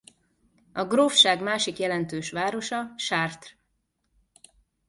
A 0.73 0.85
grófság 0.85 1.41
másik 1.41 1.77
jelentős 1.77 2.31
városa 2.31 2.93
Chartres. 2.97 3.57